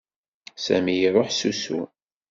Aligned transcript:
Sami 0.63 0.95
iruḥ 1.05 1.29
s 1.33 1.41
usu. 1.49 1.81